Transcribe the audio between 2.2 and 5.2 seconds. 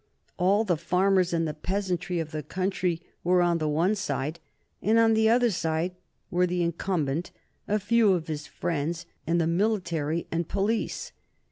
the country were on the one side, and on